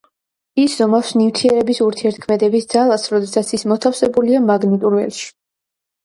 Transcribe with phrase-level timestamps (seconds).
[0.61, 5.29] ის ზომავს ნივთიერების ურთიერთქმედების ძალას როდესაც ის მოთავსებულია მაგნიტურ ველში.